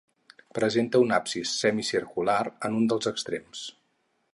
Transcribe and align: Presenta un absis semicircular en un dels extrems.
Presenta 0.59 1.01
un 1.03 1.13
absis 1.17 1.53
semicircular 1.65 2.41
en 2.71 2.81
un 2.83 2.93
dels 2.95 3.13
extrems. 3.17 3.67